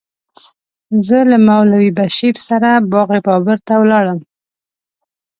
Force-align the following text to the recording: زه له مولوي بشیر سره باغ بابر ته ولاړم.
زه 1.05 1.19
له 1.31 1.37
مولوي 1.47 1.91
بشیر 1.99 2.35
سره 2.47 2.69
باغ 2.91 3.09
بابر 3.27 3.57
ته 3.67 3.73
ولاړم. 3.81 4.19